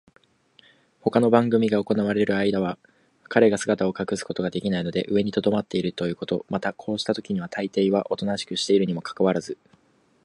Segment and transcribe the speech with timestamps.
[1.01, 2.79] ほかの番組が行われるあいだは、
[3.29, 9.59] 彼が姿を隠すことができないので上にとどまっているということ、またこうしたときにはたいていはおとなしくしているにもかかわらず、